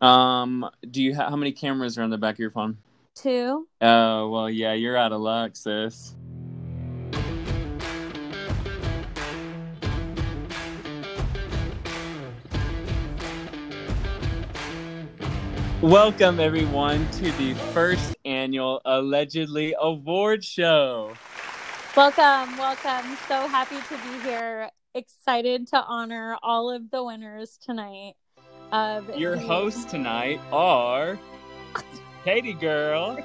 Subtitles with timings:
[0.00, 2.78] Um, do you ha- how many cameras are on the back of your phone?
[3.16, 3.66] Two.
[3.80, 6.14] Oh well, yeah, you're out of luck, sis.
[15.82, 21.12] Welcome everyone to the first annual allegedly award show.
[21.96, 23.16] Welcome, welcome.
[23.26, 24.70] So happy to be here.
[24.94, 28.14] Excited to honor all of the winners tonight.
[28.72, 31.18] Of Your the- hosts tonight are
[32.24, 33.18] Katie Girl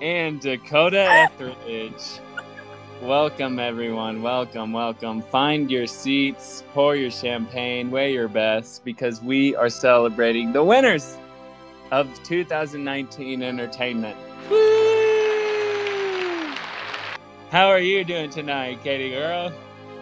[0.00, 2.20] and Dakota Etheridge.
[3.02, 4.22] Welcome, everyone.
[4.22, 5.22] Welcome, welcome.
[5.22, 11.16] Find your seats, pour your champagne, wear your best, because we are celebrating the winners
[11.92, 14.16] of 2019 entertainment.
[14.50, 14.56] Woo!
[17.50, 19.50] How are you doing tonight, Katie Girl?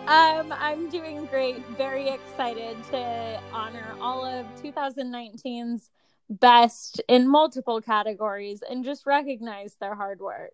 [0.09, 1.59] Um, I'm doing great.
[1.77, 5.91] Very excited to honor all of 2019's
[6.31, 10.53] best in multiple categories and just recognize their hard work.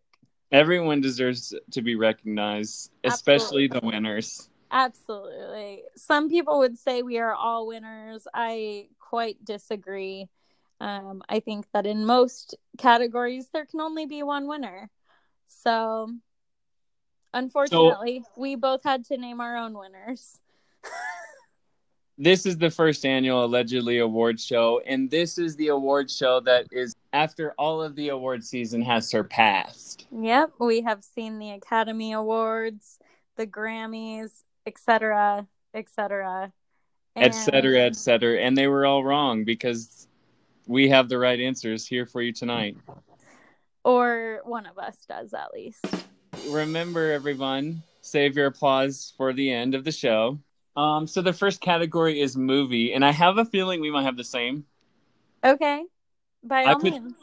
[0.50, 4.50] Everyone deserves to be recognized, especially the winners.
[4.72, 5.84] Absolutely.
[5.94, 8.26] Some people would say we are all winners.
[8.34, 10.28] I quite disagree.
[10.80, 14.90] Um, I think that in most categories, there can only be one winner.
[15.46, 16.10] So,
[17.34, 20.38] unfortunately, we both had to name our own winners.
[22.16, 26.66] This is the first annual allegedly award show, and this is the award show that
[26.70, 30.06] is after all of the award season has surpassed.
[30.12, 33.00] Yep, we have seen the Academy Awards,
[33.36, 36.52] the Grammys, etc., etc.,
[37.16, 38.38] et cetera, et cetera.
[38.38, 40.06] And they were all wrong because
[40.66, 42.76] we have the right answers here for you tonight.
[43.84, 45.84] Or one of us does at least.
[46.48, 50.38] Remember, everyone, save your applause for the end of the show.
[50.76, 54.16] Um, so the first category is movie, and I have a feeling we might have
[54.16, 54.64] the same.
[55.44, 55.84] Okay,
[56.42, 57.14] by I all put- means.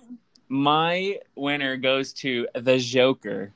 [0.49, 3.53] My winner goes to The Joker.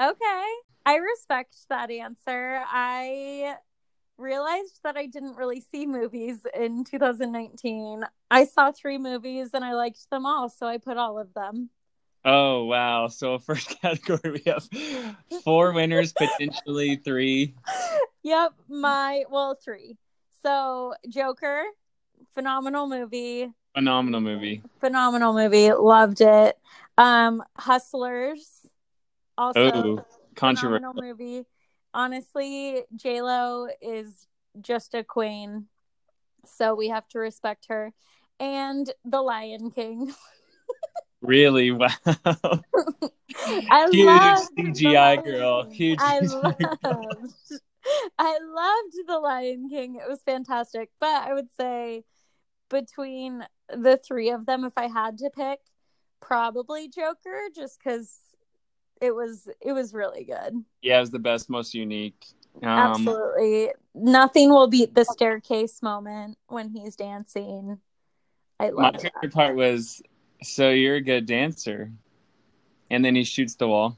[0.00, 0.44] Okay.
[0.86, 2.62] I respect that answer.
[2.66, 3.56] I
[4.16, 8.04] realized that I didn't really see movies in 2019.
[8.30, 11.70] I saw three movies and I liked them all, so I put all of them.
[12.24, 13.08] Oh wow!
[13.08, 14.68] So first category we have
[15.42, 17.54] four winners, potentially three.
[18.22, 19.96] Yep, my well, three.
[20.42, 21.62] So, Joker,
[22.34, 23.50] phenomenal movie.
[23.74, 24.62] Phenomenal movie.
[24.80, 25.72] Phenomenal movie.
[25.72, 26.58] Loved it.
[26.98, 28.66] Um, Hustlers,
[29.38, 30.04] also Oh, phenomenal
[30.34, 30.94] controversial.
[30.94, 31.46] movie.
[31.94, 34.26] Honestly, J Lo is
[34.60, 35.66] just a queen,
[36.44, 37.92] so we have to respect her.
[38.38, 40.12] And The Lion King.
[41.22, 41.70] Really?
[41.70, 41.88] Wow.
[42.06, 45.70] I Huge loved The CGI Lion girl.
[45.70, 46.42] Huge I CGI
[46.82, 47.60] loved.
[48.18, 49.96] I loved The Lion King.
[49.96, 50.90] It was fantastic.
[51.00, 52.04] But I would say
[52.68, 55.60] between the three of them, if I had to pick,
[56.20, 58.16] probably Joker, just because
[59.00, 60.64] it was it was really good.
[60.82, 62.26] Yeah, it was the best, most unique.
[62.62, 63.70] Um, Absolutely.
[63.94, 67.78] Nothing will beat the staircase moment when he's dancing.
[68.58, 69.12] I my love it.
[69.14, 70.02] favorite part was,
[70.42, 71.90] so you're a good dancer,
[72.90, 73.96] and then he shoots the wall.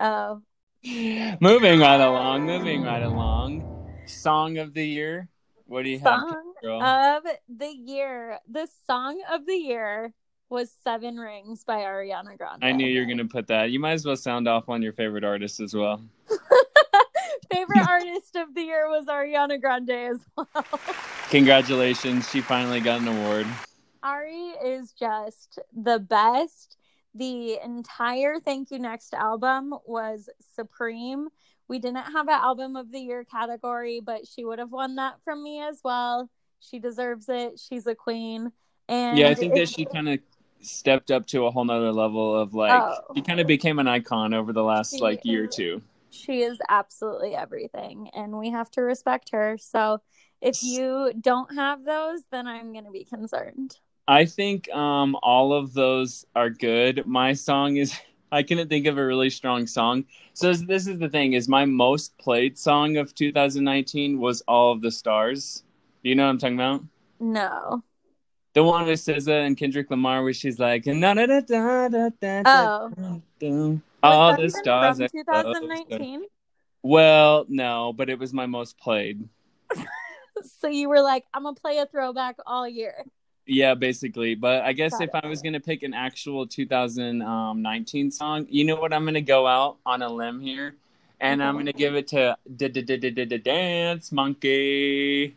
[0.00, 0.42] Oh,
[0.84, 3.64] moving right along, moving right along.
[4.06, 5.28] Song of the year.
[5.66, 6.82] What do you have, song girl?
[6.82, 8.38] of the year.
[8.50, 10.14] The song of the year
[10.48, 12.64] was Seven Rings by Ariana Grande.
[12.64, 13.70] I knew you were gonna put that.
[13.70, 16.00] You might as well sound off on your favorite artist as well.
[17.52, 20.80] Favorite artist of the year was Ariana Grande as well.
[21.30, 23.46] Congratulations, she finally got an award.
[24.08, 26.78] Ari is just the best.
[27.14, 31.28] The entire Thank You Next album was supreme.
[31.68, 35.16] We didn't have an album of the year category, but she would have won that
[35.24, 36.30] from me as well.
[36.60, 37.60] She deserves it.
[37.60, 38.50] She's a queen.
[38.88, 40.20] And Yeah, I think that she kind of
[40.60, 43.14] stepped up to a whole nother level of like Oh.
[43.14, 45.82] she kind of became an icon over the last She like year or two.
[46.08, 49.58] she is absolutely everything and we have to respect her.
[49.58, 50.00] So
[50.40, 53.76] if you don't have those, then I'm going to be concerned.
[54.08, 57.06] I think um all of those are good.
[57.06, 57.94] My song is
[58.32, 60.04] I couldn't think of a really strong song.
[60.34, 64.82] So this is the thing is my most played song of 2019 was All of
[64.82, 65.62] the Stars.
[66.02, 66.84] Do you know what I'm talking about?
[67.20, 67.82] No.
[68.54, 72.08] The one with SZA and Kendrick Lamar where she's like na da da da da
[72.20, 73.22] da Oh.
[73.38, 76.24] da all the stars 2019.
[76.82, 79.28] Well, no, but it was my most played.
[80.60, 83.04] So you were like, I'm gonna play a throwback all year.
[83.50, 84.34] Yeah, basically.
[84.34, 85.24] But I guess Got if it.
[85.24, 88.92] I was gonna pick an actual 2019 song, you know what?
[88.92, 90.76] I'm gonna go out on a limb here,
[91.18, 92.36] and I'm gonna give it to
[93.42, 95.34] Dance Monkey.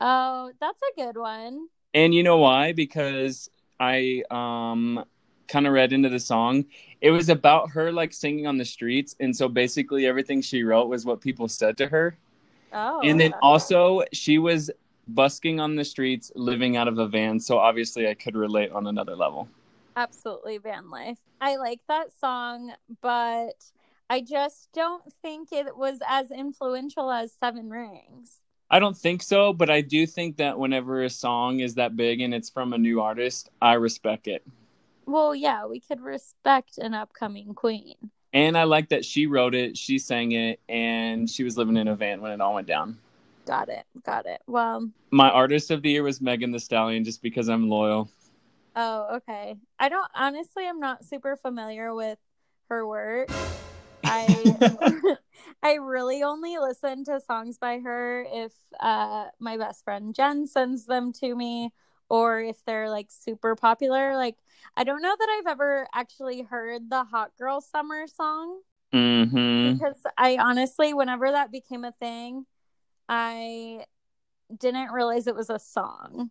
[0.00, 1.68] Oh, that's a good one.
[1.94, 2.72] And you know why?
[2.72, 3.48] Because
[3.78, 5.04] I um
[5.46, 6.64] kind of read into the song.
[7.00, 10.88] It was about her like singing on the streets, and so basically everything she wrote
[10.88, 12.16] was what people said to her.
[12.72, 13.02] Oh.
[13.04, 14.70] And then also she was
[15.08, 17.40] busking on the streets, living out of a van.
[17.40, 19.48] So obviously I could relate on another level.
[19.96, 21.18] Absolutely van life.
[21.40, 23.64] I like that song, but
[24.08, 28.40] I just don't think it was as influential as Seven Rings.
[28.70, 32.22] I don't think so, but I do think that whenever a song is that big
[32.22, 34.42] and it's from a new artist, I respect it.
[35.04, 37.96] Well, yeah, we could respect an upcoming queen.
[38.32, 41.88] And I like that she wrote it, she sang it, and she was living in
[41.88, 42.98] a van when it all went down.
[43.46, 43.84] Got it.
[44.04, 44.40] Got it.
[44.46, 48.10] Well, My artist of the year was Megan Thee Stallion just because I'm loyal.
[48.74, 49.56] oh, okay.
[49.78, 52.18] I don't honestly I'm not super familiar with
[52.68, 53.30] her work.
[54.04, 54.56] I
[55.62, 60.86] I really only listen to songs by her if uh my best friend Jen sends
[60.86, 61.72] them to me
[62.08, 64.16] or if they're like super popular.
[64.16, 64.36] Like
[64.76, 68.60] I don't know that I've ever actually heard the Hot Girl Summer song
[68.92, 69.78] Mm-hmm.
[69.78, 72.46] because I honestly whenever that became a thing,
[73.14, 73.84] I
[74.58, 76.30] didn't realize it was a song.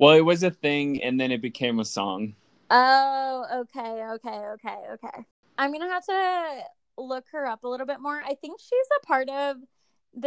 [0.00, 2.34] Well, it was a thing and then it became a song.
[2.68, 5.24] Oh, okay, okay, okay, okay.
[5.56, 6.62] I'm gonna have to
[6.98, 8.20] look her up a little bit more.
[8.20, 9.58] I think she's a part of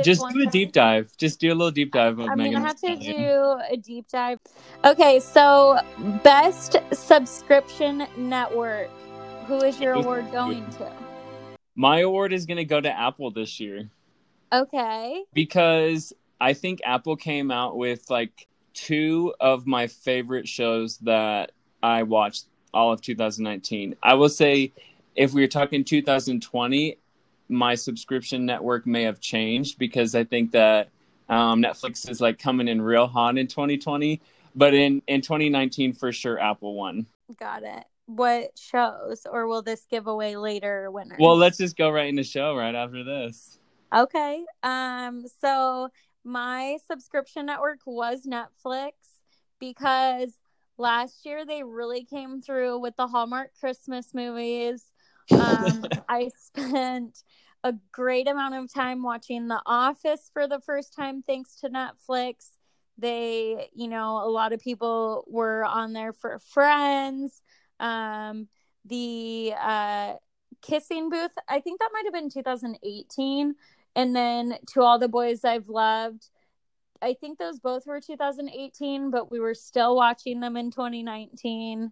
[0.04, 1.12] just do a deep dive.
[1.18, 3.76] Just do a little deep dive of I'm Megan gonna the have to do a
[3.76, 4.40] deep dive.
[4.86, 5.80] Okay, so
[6.24, 8.90] best subscription network.
[9.48, 10.90] Who is your award going to?
[11.76, 13.92] My award is going to go to Apple this year
[14.52, 15.24] Okay.
[15.34, 21.52] because I think Apple came out with like two of my favorite shows that
[21.82, 23.96] I watched all of 2019.
[24.04, 24.72] I will say,
[25.16, 26.98] if we were talking 2020,
[27.50, 30.90] my subscription network may have changed because I think that
[31.30, 34.22] um, Netflix is like coming in real hot in 2020.
[34.56, 37.06] But in, in 2019, for sure, Apple won.
[37.40, 37.84] Got it.
[38.08, 41.18] What shows, or will this give away later winners?
[41.20, 43.60] Well, let's just go right into the show right after this.
[43.94, 44.44] Okay.
[44.64, 45.90] Um, so
[46.24, 48.92] my subscription network was Netflix
[49.60, 50.38] because
[50.78, 54.92] last year they really came through with the Hallmark Christmas movies.
[55.32, 57.24] Um, I spent
[57.64, 62.52] a great amount of time watching The Office for the first time thanks to Netflix.
[62.98, 67.42] They, you know, a lot of people were on there for friends.
[67.80, 68.48] Um,
[68.86, 70.14] the uh
[70.62, 73.56] kissing booth, I think that might have been 2018.
[73.98, 76.30] And then to all the boys I've loved,
[77.02, 81.92] I think those both were 2018, but we were still watching them in 2019.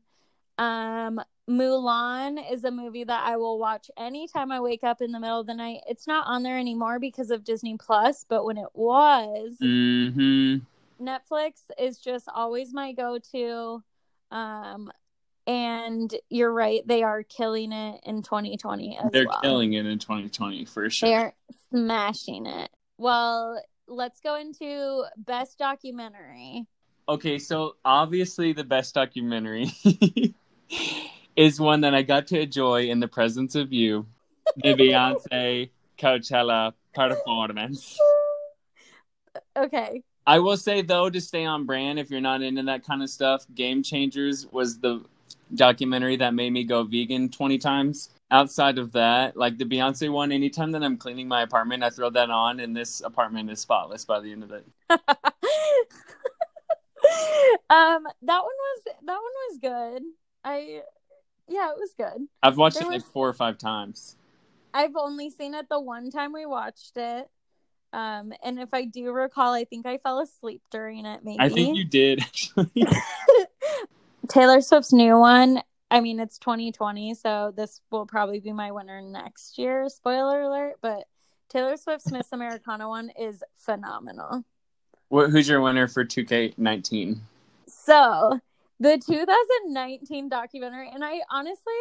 [0.59, 1.19] Um,
[1.49, 5.39] Mulan is a movie that I will watch anytime I wake up in the middle
[5.39, 5.81] of the night.
[5.87, 10.57] It's not on there anymore because of Disney Plus, but when it was, hmm
[11.01, 13.83] Netflix is just always my go-to.
[14.31, 14.91] Um,
[15.47, 19.41] and you're right, they are killing it in 2020 as They're well.
[19.41, 21.09] killing it in 2020 for sure.
[21.09, 21.33] They're
[21.75, 22.69] smashing it.
[22.97, 26.65] Well, let's go into best documentary.
[27.07, 29.71] Okay, so obviously the best documentary
[31.35, 34.07] is one that I got to enjoy in the presence of you,
[34.55, 35.69] the Beyonce
[35.99, 37.97] Coachella performance.
[39.55, 40.01] Okay.
[40.25, 43.09] I will say though, to stay on brand, if you're not into that kind of
[43.09, 45.03] stuff, Game Changers was the
[45.53, 48.09] documentary that made me go vegan 20 times.
[48.31, 52.09] Outside of that, like the Beyonce one, anytime that I'm cleaning my apartment, I throw
[52.09, 54.65] that on, and this apartment is spotless by the end of it.
[57.69, 60.03] um that one was that one was good.
[60.43, 60.81] I
[61.47, 62.27] yeah, it was good.
[62.41, 64.15] I've watched There it like was- four or five times.
[64.73, 67.29] I've only seen it the one time we watched it.
[67.93, 71.39] Um and if I do recall, I think I fell asleep during it maybe.
[71.39, 72.69] I think you did actually.
[74.27, 75.61] Taylor Swift's new one.
[75.91, 79.87] I mean, it's 2020, so this will probably be my winner next year.
[79.89, 81.05] Spoiler alert, but
[81.49, 84.43] Taylor Swift's Miss Americana one is phenomenal.
[85.09, 87.19] Wh- Who's your winner for 2K19?
[87.67, 88.39] So,
[88.79, 91.73] the 2019 documentary, and I honestly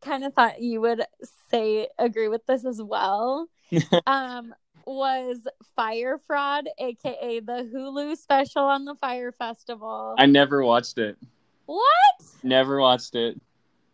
[0.00, 1.02] kind of thought you would
[1.50, 3.48] say agree with this as well.
[4.06, 4.54] um,
[4.86, 5.46] was
[5.76, 10.16] Fyre Fraud, aka the Hulu special on the Fyre Festival.
[10.18, 11.16] I never watched it.
[11.70, 12.26] What?
[12.42, 13.40] Never watched it.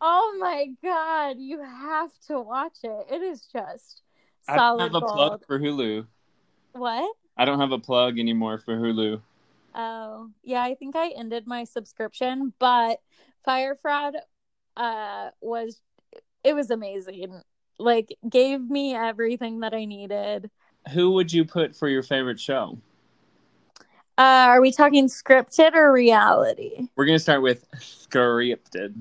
[0.00, 3.06] Oh my god, you have to watch it.
[3.10, 4.00] It is just
[4.48, 5.12] I don't solid have a gold.
[5.12, 6.06] plug for Hulu.
[6.72, 7.14] What?
[7.36, 9.20] I don't have a plug anymore for Hulu.
[9.74, 12.98] Oh, yeah, I think I ended my subscription, but
[13.44, 14.16] Fyre Fraud
[14.78, 15.80] uh was
[16.44, 17.42] it was amazing.
[17.78, 20.50] Like gave me everything that I needed.
[20.94, 22.78] Who would you put for your favorite show?
[24.18, 26.88] Uh, are we talking scripted or reality?
[26.96, 28.94] We're gonna start with scripted.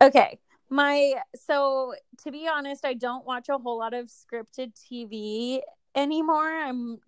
[0.00, 0.38] Okay.
[0.68, 5.60] My so to be honest, I don't watch a whole lot of scripted TV
[5.96, 6.48] anymore.
[6.48, 6.98] I'm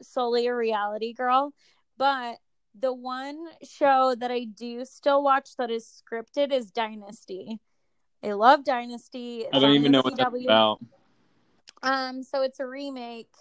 [0.00, 1.52] solely a reality girl,
[1.96, 2.38] but
[2.78, 7.60] the one show that I do still watch that is scripted is Dynasty.
[8.24, 9.40] I love Dynasty.
[9.40, 10.80] It's I don't even know what that's about.
[11.82, 13.32] Um, so it's a remake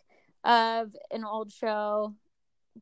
[0.43, 2.15] of an old show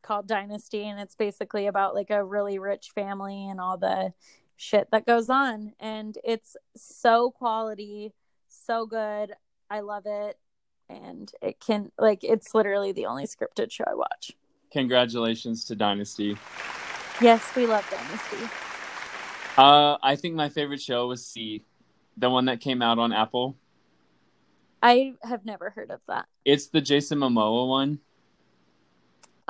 [0.02, 4.14] called Dynasty, and it's basically about like a really rich family and all the
[4.56, 5.74] shit that goes on.
[5.80, 8.14] And it's so quality,
[8.48, 9.34] so good.
[9.70, 10.38] I love it.
[10.90, 14.34] And it can like it's literally the only scripted show I watch.
[14.72, 16.38] Congratulations to Dynasty.
[17.22, 18.50] Yes, we love Dynasty.
[19.58, 21.64] Uh, I think my favorite show was See,
[22.18, 23.56] the one that came out on Apple.
[24.82, 26.28] I have never heard of that.
[26.46, 28.00] It's the Jason Momoa one.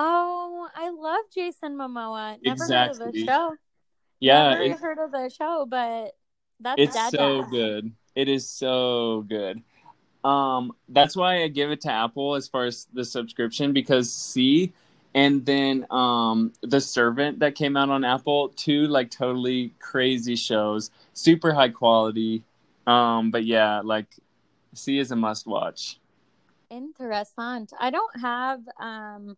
[0.01, 2.37] Oh, I love Jason Momoa.
[2.41, 3.55] Never heard of the show.
[4.21, 6.15] Yeah, Never it- heard of the show, but
[6.61, 7.91] that's it's so good.
[8.15, 9.61] It is so good.
[10.23, 14.71] Um, that's why I give it to Apple as far as the subscription because See
[15.15, 20.91] and then um The Servant that came out on Apple, two like totally crazy shows,
[21.13, 22.43] super high quality.
[22.87, 24.07] Um, but yeah, like
[24.73, 25.99] See is a must watch.
[26.71, 27.73] Interessant.
[27.77, 29.35] I don't have um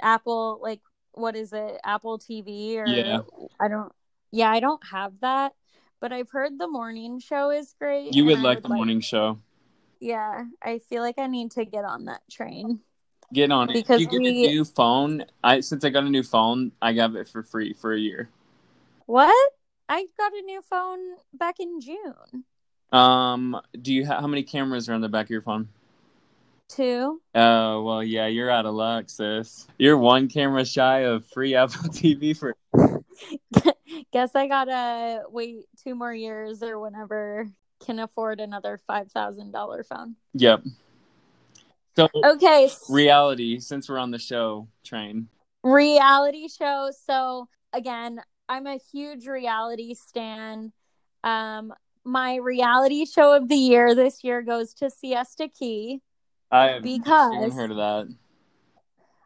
[0.00, 0.80] Apple like
[1.12, 1.80] what is it?
[1.84, 3.20] Apple TV or Yeah.
[3.60, 3.92] I don't
[4.32, 5.52] Yeah, I don't have that,
[6.00, 8.14] but I've heard the morning show is great.
[8.14, 9.38] You would like the morning show.
[10.00, 12.80] Yeah, I feel like I need to get on that train.
[13.32, 13.74] Get on it.
[13.74, 15.24] Because you get we- a new phone.
[15.42, 18.28] I since I got a new phone, I got it for free for a year.
[19.06, 19.52] What?
[19.88, 22.44] I got a new phone back in June.
[22.92, 25.68] Um, do you ha- how many cameras are on the back of your phone?
[26.74, 27.20] Two.
[27.36, 29.68] Oh well, yeah, you're out of luck, sis.
[29.78, 32.56] You're one camera shy of free Apple TV for.
[34.12, 37.48] Guess I gotta wait two more years or whenever
[37.84, 40.16] can afford another five thousand dollar phone.
[40.34, 40.64] Yep.
[41.94, 45.28] So Okay, reality, since we're on the show train,
[45.62, 46.90] reality show.
[47.06, 50.72] So again, I'm a huge reality stan.
[51.22, 51.72] Um,
[52.04, 56.00] my reality show of the year this year goes to Siesta Key.
[56.54, 58.06] I haven't Because- heard of that.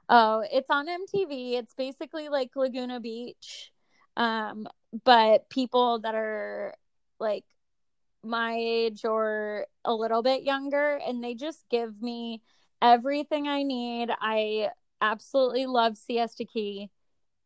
[0.08, 1.58] Oh, it's on MTV.
[1.58, 3.70] It's basically like Laguna Beach.
[4.16, 4.66] Um,
[5.04, 6.74] but people that are
[7.20, 7.44] like
[8.24, 12.40] my age or a little bit younger and they just give me
[12.80, 14.08] everything I need.
[14.20, 14.70] I
[15.02, 16.88] absolutely love Siesta Key.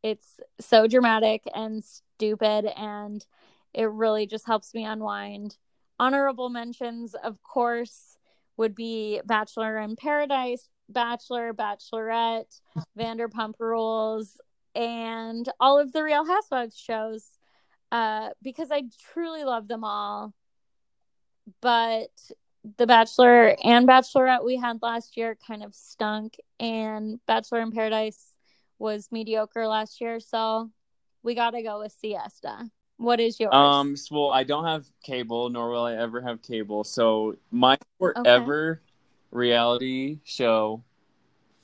[0.05, 3.27] It's so dramatic and stupid and
[3.75, 5.57] it really just helps me unwind.
[5.99, 8.17] Honorable mentions, of course,
[8.57, 12.61] would be Bachelor in Paradise, Bachelor, Bachelorette,
[12.99, 14.41] Vanderpump Rules,
[14.75, 17.27] and all of the Real Housewives shows
[17.91, 20.35] uh, because I truly love them all.
[21.61, 22.11] But
[22.79, 28.33] the Bachelor and Bachelorette we had last year kind of stunk, and Bachelor in Paradise
[28.79, 30.71] was mediocre last year, so
[31.23, 32.69] we got to go with Siesta.
[33.03, 33.53] What is yours?
[33.53, 36.85] Um, so, well, I don't have cable, nor will I ever have cable.
[36.85, 38.81] So my forever
[39.33, 40.85] reality show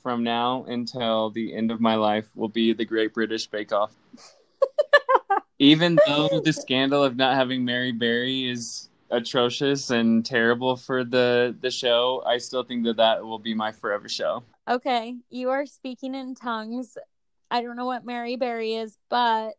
[0.03, 3.95] from now until the end of my life will be the Great British Bake Off.
[5.61, 11.55] Even though the scandal of not having Mary Berry is atrocious and terrible for the
[11.61, 14.43] the show, I still think that that will be my forever show.
[14.69, 16.99] Okay, you are speaking in tongues.
[17.49, 19.55] I don't know what Mary Berry is, but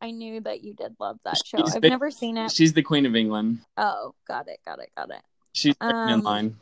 [0.00, 1.58] I knew that you did love that show.
[1.58, 2.52] She's I've been- never seen it.
[2.52, 3.58] She's the Queen of England.
[3.76, 5.22] Oh, got it, got it, got it.
[5.52, 6.56] She's second in Um, line.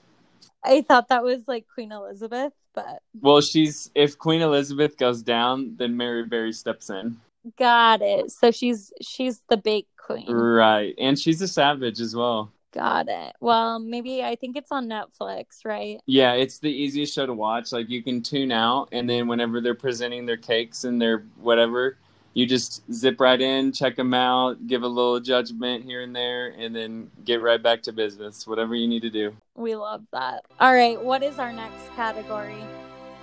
[0.64, 5.76] I thought that was like Queen Elizabeth, but Well, she's if Queen Elizabeth goes down,
[5.76, 7.21] then Mary Berry steps in.
[7.59, 8.31] got it.
[8.33, 10.28] So she's she's the bake queen.
[10.33, 10.95] Right.
[10.99, 12.50] And she's a savage as well.
[12.73, 13.35] Got it.
[13.40, 16.00] Well, maybe I think it's on Netflix, right?
[16.07, 17.71] Yeah, it's the easiest show to watch.
[17.73, 21.99] Like you can tune out and then whenever they're presenting their cakes and their whatever,
[22.37, 26.49] you just zip right in, check them out, give a little judgment here and there
[26.49, 29.35] and then get right back to business, whatever you need to do.
[29.55, 30.45] We love that.
[30.61, 32.62] All right, what is our next category?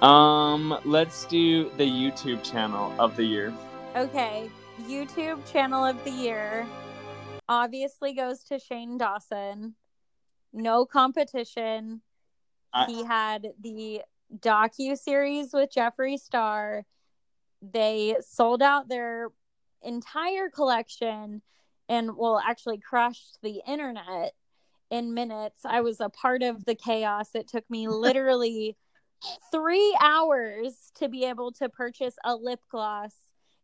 [0.02, 3.54] Um, let's do the YouTube channel of the year.
[3.96, 4.50] Okay,
[4.88, 6.66] YouTube channel of the year
[7.48, 9.76] obviously goes to Shane Dawson.
[10.54, 12.02] No competition.
[12.74, 14.02] I- he had the
[14.40, 16.86] docu series with Jeffree Star.
[17.72, 19.30] They sold out their
[19.82, 21.42] entire collection
[21.90, 24.34] and well actually crashed the internet
[24.90, 25.66] in minutes.
[25.66, 27.30] I was a part of the chaos.
[27.34, 28.76] It took me literally
[29.52, 33.14] three hours to be able to purchase a lip gloss.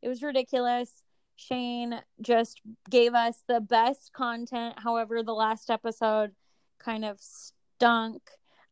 [0.01, 1.03] It was ridiculous.
[1.36, 4.75] Shane just gave us the best content.
[4.77, 6.32] However, the last episode
[6.79, 8.22] kind of stunk.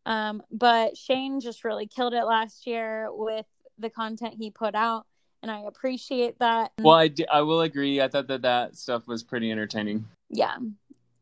[0.05, 3.45] Um, but Shane just really killed it last year with
[3.77, 5.05] the content he put out,
[5.41, 6.71] and I appreciate that.
[6.79, 8.01] Well, I, d- I will agree.
[8.01, 10.05] I thought that that stuff was pretty entertaining.
[10.29, 10.57] Yeah,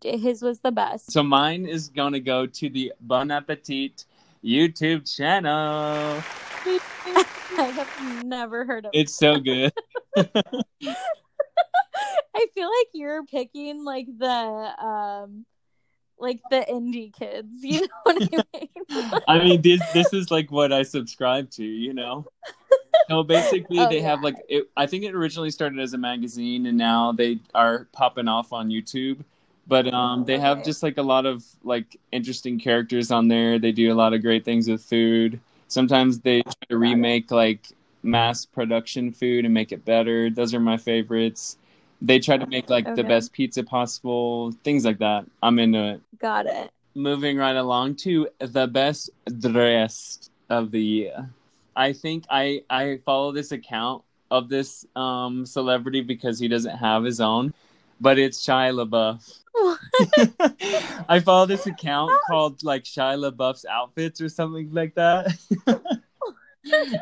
[0.04, 1.12] his was the best.
[1.12, 4.06] So mine is going to go to the Bon Appetit
[4.44, 6.24] YouTube channel.
[7.58, 9.00] I have never heard of it.
[9.00, 9.72] It's so good.
[12.36, 15.46] I feel like you're picking like the um
[16.20, 19.22] like the indie kids, you know what I mean?
[19.28, 22.26] I mean, this this is like what I subscribe to, you know.
[23.10, 24.10] No, basically Oh, they yeah.
[24.12, 27.88] have like it, I think it originally started as a magazine and now they are
[27.92, 29.24] popping off on YouTube.
[29.68, 33.60] But um, they have just like a lot of like interesting characters on there.
[33.60, 35.40] They do a lot of great things with food.
[35.68, 37.68] Sometimes they try to remake like
[38.04, 40.30] mass production food and make it better.
[40.30, 41.58] Those are my favorites.
[42.02, 45.26] They try to make like the best pizza possible, things like that.
[45.42, 46.72] I'm into it Got it.
[46.94, 49.10] moving right along to the best
[49.40, 51.30] dressed of the year.
[51.76, 57.04] I think I I follow this account of this um celebrity because he doesn't have
[57.04, 57.54] his own,
[58.00, 59.40] but it's Shia LaBeouf.
[61.10, 65.38] I follow this account called like Shia LaBeouf's outfits or something like that.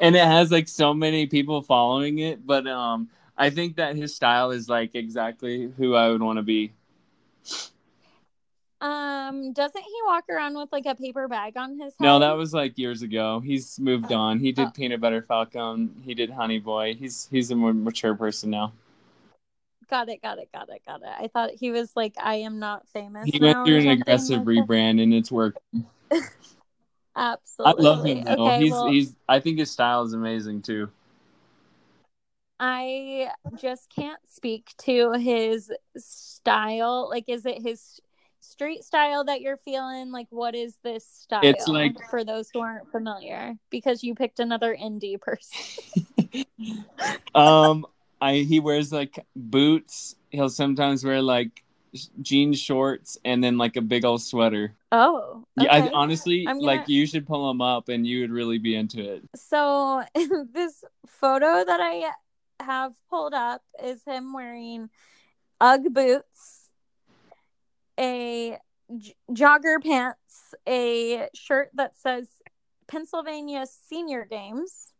[0.01, 4.15] and it has like so many people following it, but um I think that his
[4.15, 6.71] style is like exactly who I would want to be.
[8.83, 12.01] Um, doesn't he walk around with like a paper bag on his head?
[12.01, 13.39] No, that was like years ago.
[13.39, 14.39] He's moved on.
[14.39, 14.71] He did Oh.
[14.71, 16.01] Peanut Butter Falcon.
[16.03, 16.93] He did Honey Boy.
[16.93, 18.73] He's he's a more mature person now.
[19.89, 21.07] got it, got it, got it, got it.
[21.17, 23.29] I thought he was like I am not famous.
[23.29, 25.59] He went through an aggressive like rebrand and it's worked.
[27.15, 27.85] Absolutely.
[27.85, 28.47] I love him though.
[28.47, 30.89] Okay, he's well, he's I think his style is amazing too.
[32.59, 33.29] I
[33.61, 37.07] just can't speak to his style.
[37.09, 37.99] Like, is it his
[38.39, 40.11] street style that you're feeling?
[40.11, 41.41] Like, what is this style?
[41.43, 46.45] It's like- for those who aren't familiar, because you picked another indie person.
[47.35, 47.85] um
[48.21, 50.15] I he wears like boots.
[50.29, 51.63] He'll sometimes wear like
[52.21, 54.73] jean shorts and then like a big old sweater.
[54.91, 58.57] Oh, Yeah, I, honestly, gonna- like you should pull him up and you would really
[58.57, 59.23] be into it.
[59.35, 60.03] So
[60.53, 62.11] this photo that I
[62.63, 64.89] have pulled up is him wearing
[65.61, 66.69] UGG boots,
[67.99, 68.57] a
[68.97, 72.27] j- jogger pants, a shirt that says
[72.87, 74.93] Pennsylvania Senior Games,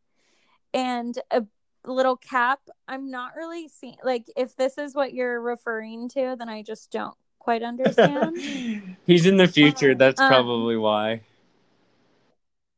[0.74, 1.44] and a
[1.86, 2.60] little cap.
[2.88, 6.92] I'm not really seeing like if this is what you're referring to, then I just
[6.92, 8.38] don't quite understand.
[9.06, 9.94] He's in the future.
[9.96, 11.22] That's Um, probably why.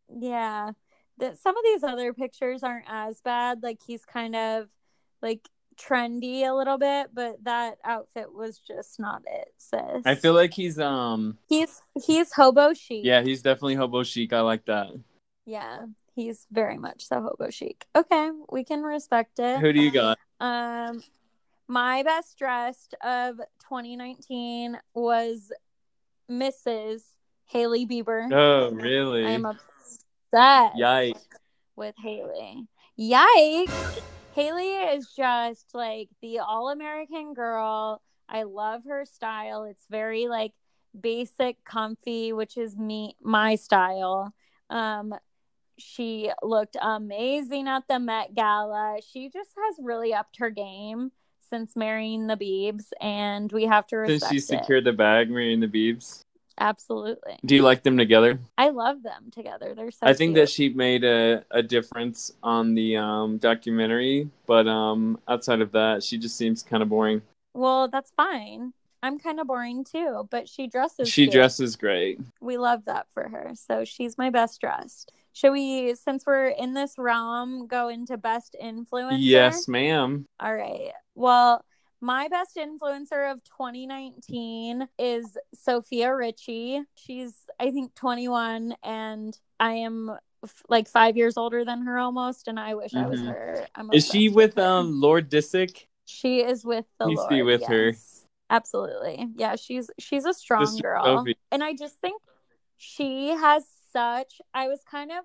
[0.09, 0.71] Yeah.
[1.17, 3.63] That some of these other pictures aren't as bad.
[3.63, 4.67] Like he's kind of
[5.25, 10.03] like trendy a little bit, but that outfit was just not it, sis.
[10.05, 13.03] I feel like he's um he's he's hobo chic.
[13.03, 14.31] yeah, he's definitely hobo chic.
[14.31, 14.89] I like that.
[15.45, 15.85] Yeah.
[16.15, 17.85] He's very much so hobo chic.
[17.93, 19.59] Okay, we can respect it.
[19.59, 20.17] Who do you got?
[20.39, 21.03] Um,
[21.67, 25.51] my best dressed of 2019 was
[26.31, 27.01] Mrs.
[27.47, 28.31] Hailey Bieber.
[28.31, 29.25] Oh, really?
[29.25, 31.19] I am obsessed Yikes.
[31.75, 32.65] with Haley.
[32.97, 34.01] Yikes!
[34.35, 38.01] Hailey is just like the all American girl.
[38.27, 39.63] I love her style.
[39.63, 40.51] It's very like
[40.99, 44.33] basic, comfy, which is me my style.
[44.69, 45.15] Um
[45.77, 48.97] she looked amazing at the Met Gala.
[49.09, 53.97] She just has really upped her game since marrying the Beebs, and we have to
[53.97, 54.43] respect she it.
[54.43, 56.24] secured the bag, marrying the Beebs.
[56.57, 58.39] Absolutely, Do you like them together?
[58.57, 59.73] I love them together.
[59.75, 60.07] They're so.
[60.07, 60.45] I think cute.
[60.45, 66.01] that she made a, a difference on the um, documentary, but um, outside of that,
[66.01, 67.21] she just seems kind of boring.
[67.53, 68.73] Well, that's fine.
[69.03, 71.09] I'm kind of boring too, but she dresses.
[71.09, 71.33] She cute.
[71.33, 72.19] dresses great.
[72.41, 73.51] We love that for her.
[73.53, 75.11] So she's my best dressed.
[75.33, 79.17] Should we, since we're in this realm, go into best influencer?
[79.19, 80.25] Yes, ma'am.
[80.39, 80.91] All right.
[81.13, 81.63] Well,
[82.05, 86.83] my best influencer of 2019 is Sofia Richie.
[86.95, 90.11] She's, I think, 21, and I am
[90.43, 93.27] f- like five years older than her almost, and I wish I was Mhm.
[93.27, 93.67] her.
[93.73, 95.87] I'm Is she with um Lord Disick?
[96.05, 97.29] She is with the Needs Lord.
[97.29, 97.95] be with her.
[98.51, 99.27] Absolutely.
[99.35, 101.03] Yeah, she's she's a strong Sister girl.
[101.03, 101.37] Sophie.
[101.51, 102.21] And I just think
[102.77, 105.23] she has such I was kind of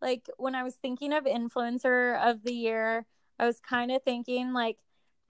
[0.00, 3.06] like when I was thinking of influencer of the year,
[3.40, 4.78] I was kind of thinking like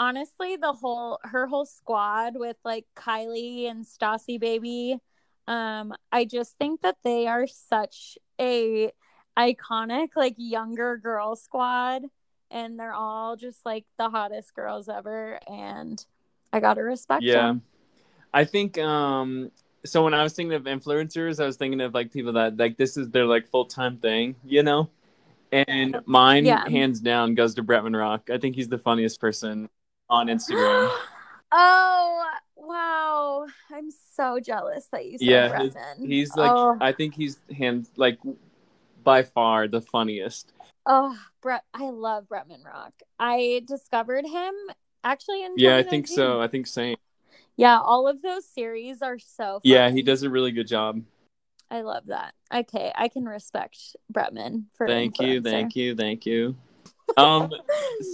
[0.01, 4.99] honestly the whole her whole squad with like Kylie and Stassie baby
[5.47, 8.91] um I just think that they are such a
[9.39, 12.03] iconic like younger girl squad
[12.51, 16.05] and they're all just like the hottest girls ever and
[16.53, 17.43] I got to respect Yeah.
[17.43, 17.63] them.
[18.33, 19.51] I think um
[19.85, 22.77] so when I was thinking of influencers, I was thinking of like people that like
[22.77, 24.89] this is their like full time thing, you know?
[25.53, 26.69] And mine Yeah.
[26.69, 28.31] hands down goes to Bretman Rock.
[28.31, 29.69] I think he's the funniest person
[30.11, 30.91] on Instagram.
[31.53, 33.47] oh, wow.
[33.73, 37.91] I'm so jealous that you said Yeah, his- He's like oh, I think he's hands
[37.97, 38.19] like
[39.03, 40.53] by far the funniest.
[40.87, 42.93] oh, Brett, I love Bretman Rock.
[43.19, 44.55] I discovered him
[45.05, 46.41] actually in Yeah, I think so.
[46.41, 46.97] I think same.
[47.57, 51.03] Yeah, all of those series are so Yeah, he does a really good job.
[51.71, 52.35] I love that.
[52.53, 56.57] Okay, I can respect Bretman for Thank you, thank you, thank you.
[57.17, 57.51] Um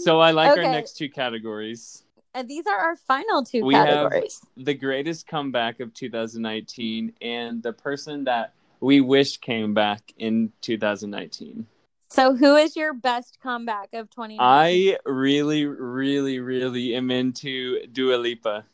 [0.02, 2.02] so I like our next two categories.
[2.34, 4.40] And these are our final two We have- categories.
[4.56, 11.66] the greatest comeback of 2019 and the person that we wish came back in 2019.
[12.08, 14.38] So, who is your best comeback of 2019?
[14.38, 18.64] I really, really, really am into Dua Lipa.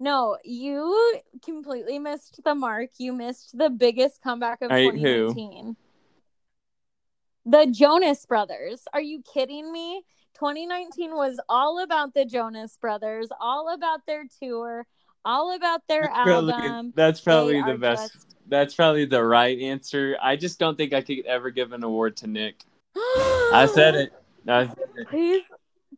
[0.00, 2.90] No, you completely missed the mark.
[2.98, 5.32] You missed the biggest comeback of Alright, who?
[7.44, 7.50] 2019.
[7.70, 8.84] The Jonas Brothers.
[8.92, 10.02] Are you kidding me?
[10.34, 14.86] 2019 was all about the Jonas Brothers, all about their tour,
[15.24, 16.92] all about their Probably- album.
[16.96, 18.12] that's probably They the best.
[18.12, 20.18] just- That's probably the right answer.
[20.20, 22.62] I just don't think I could ever give an award to Nick.
[22.94, 24.12] I said it.
[24.46, 25.08] I, said it.
[25.08, 25.42] Please,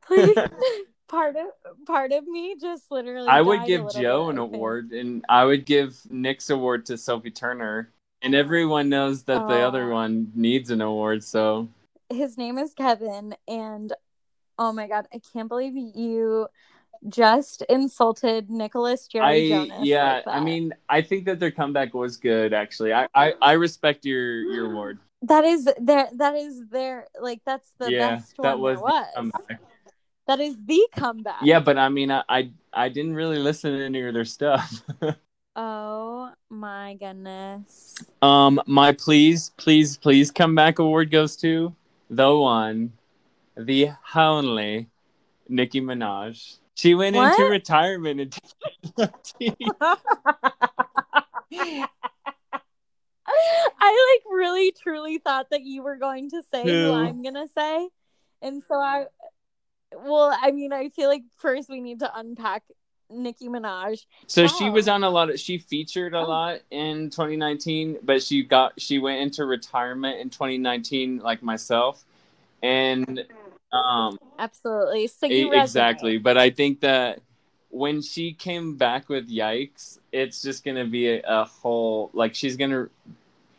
[0.03, 0.37] please.
[1.09, 1.47] part of
[1.87, 3.27] part of me just literally.
[3.29, 7.33] I would give Joe bit, an award, and I would give Nick's award to Sophie
[7.33, 7.91] Turner.
[8.23, 11.69] And everyone knows that the other one needs an award, so
[12.09, 13.93] his name is Kevin, and
[14.59, 16.49] oh my god, I can't believe you
[17.09, 19.87] just insulted Nicholas Jerry I Jonas.
[19.87, 22.53] yeah, like I mean, I think that their comeback was good.
[22.53, 24.99] Actually, I I, I respect your your award.
[25.23, 29.33] that is their that is their like that's the yeah, best that one was, was.
[30.27, 31.43] That is the comeback.
[31.43, 34.83] Yeah, but I mean, I, I I didn't really listen to any of their stuff.
[35.59, 36.16] Oh
[36.51, 37.95] my goodness.
[38.23, 41.75] um, my please, please, please come back award goes to
[42.11, 42.93] the one,
[43.57, 44.89] the only,
[45.49, 46.59] Nicki Minaj.
[46.75, 48.31] She went into retirement in
[48.97, 49.55] 2019.
[53.79, 56.93] I like really truly thought that you were going to say who Who?
[56.93, 57.89] I'm gonna say.
[58.43, 59.07] And so I
[59.95, 62.65] well, I mean, I feel like first we need to unpack
[63.11, 64.05] Nicki Minaj.
[64.27, 64.73] So she Oh.
[64.73, 66.27] was on a lot of she featured a Oh.
[66.27, 72.05] lot in 2019, but she got she went into retirement in 2019 like myself.
[72.63, 73.25] And
[73.73, 75.07] um Absolutely.
[75.07, 77.21] So you exactly, but I think that
[77.71, 82.35] when she came back with Yikes, it's just going to be a, a whole like
[82.35, 82.89] she's going to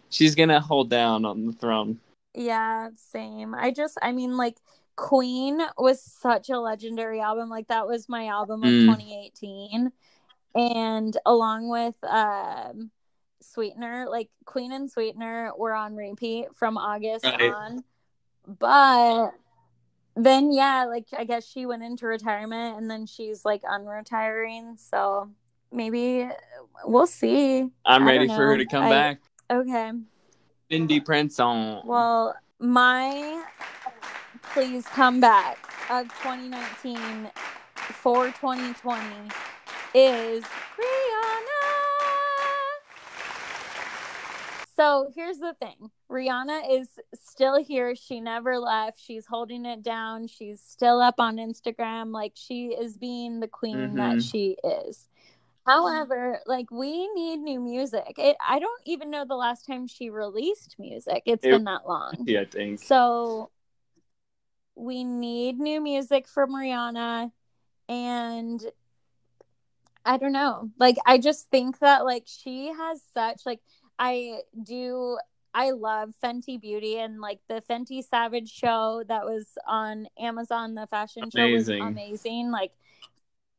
[0.10, 2.00] she's going to hold down on the throne.
[2.34, 3.56] Yeah, same.
[3.56, 4.58] I just I mean like
[4.98, 7.50] Queen was such a legendary album.
[7.50, 8.86] Like that was my album of Mm.
[8.86, 9.92] 2018.
[10.56, 12.92] And along with um
[13.42, 17.54] Sweetener, like Queen and Sweetener were on repeat from August Right.
[17.54, 17.84] on.
[18.46, 19.32] But
[20.16, 25.30] then yeah, like I guess she went into retirement and then she's like unretiring, so
[25.72, 26.28] maybe
[26.86, 27.70] we'll see.
[27.86, 29.20] I'm ready for her to come I- back.
[29.50, 29.92] Okay.
[30.72, 31.86] Cindy Prince on.
[31.88, 33.46] Well, my
[34.54, 35.58] please come back
[35.90, 37.30] of 2019
[37.76, 39.04] for 2020
[39.94, 41.44] is Rihanna.
[44.76, 47.96] So here's the thing Rihanna is still here.
[47.96, 49.00] She never left.
[49.00, 50.28] She's holding it down.
[50.28, 52.12] She's still up on Instagram.
[52.12, 54.32] Like she is being the queen that Mhm.
[54.32, 55.10] she is.
[55.66, 58.14] However, like we need new music.
[58.18, 61.24] It, I don't even know the last time she released music.
[61.26, 62.14] It's It- been that long.
[62.26, 62.80] Yeah, I think.
[62.80, 63.50] So
[64.78, 67.32] we need new music from Rihanna
[67.90, 68.62] and
[70.06, 70.70] I don't know.
[70.80, 73.60] Like I just think that like she has such like
[74.00, 75.18] I do
[75.54, 80.88] I love Fenty Beauty and like the Fenty Savage show that was on Amazon the
[80.88, 82.52] fashion show was amazing.
[82.52, 82.72] Like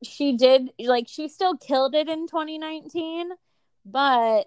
[0.05, 3.31] she did like she still killed it in 2019,
[3.85, 4.45] but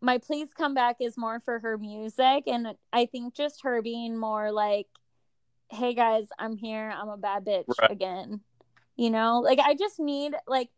[0.00, 4.16] my please come back is more for her music and I think just her being
[4.16, 4.86] more like
[5.72, 6.92] hey guys, I'm here.
[6.94, 7.90] I'm a bad bitch Right.
[7.90, 8.40] again.
[8.96, 10.68] You know, like I just need like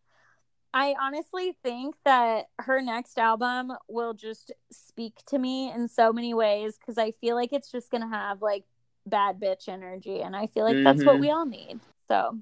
[0.73, 6.35] I honestly think that her next album will just speak to me in so many
[6.35, 8.65] ways because I feel like it's just gonna have like
[9.07, 11.37] bad bitch energy, and I feel like that's what we mm-hmm.
[11.37, 11.81] all need.
[12.09, 12.39] So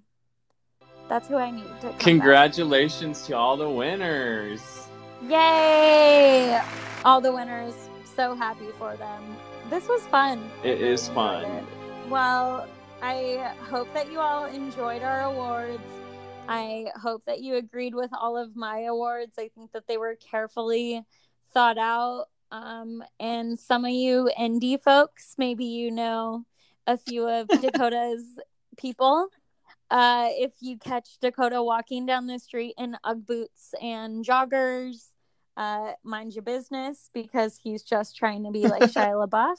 [1.08, 1.80] that's who I need to.
[1.80, 2.00] come back.
[2.00, 4.88] Congratulations to all the winners.
[5.28, 6.60] Yay!
[7.04, 7.74] All the winners,
[8.16, 9.36] so happy for them.
[9.70, 10.50] this was fun.
[10.64, 11.44] It is fun.
[11.44, 11.64] it.
[12.12, 12.68] Well,
[13.00, 15.82] I hope that you all enjoyed our awards.
[16.46, 19.38] I hope that you agreed with all of my awards.
[19.38, 21.06] I think that they were carefully
[21.54, 22.26] thought out.
[22.50, 26.44] Um, and some of you indie folks, maybe you know
[26.86, 28.38] a few of Dakota's
[28.76, 29.28] people.
[29.90, 35.12] Uh, if you catch Dakota walking down the street in Ugg boots and joggers,
[35.56, 39.56] uh, mind your business because he's just trying to be like Shia LaBeouf.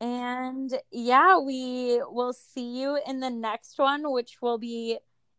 [0.00, 4.98] And yeah, we will see you in the next one, which will be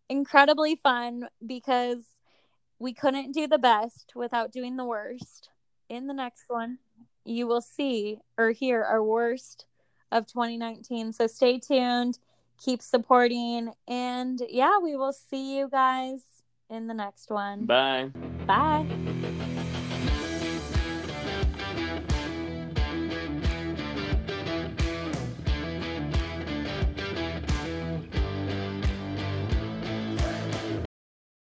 [0.10, 2.04] incredibly fun because
[2.80, 5.50] we couldn't do the best without doing the worst.
[5.90, 6.80] In the next one,
[7.24, 9.66] you will see or hear our worst
[10.12, 11.14] of 2019.
[11.14, 12.20] So stay tuned,
[12.58, 16.22] keep supporting, and yeah, we will see you guys
[16.70, 17.66] in the next one.
[17.66, 18.12] Bye.
[18.46, 19.37] Bye.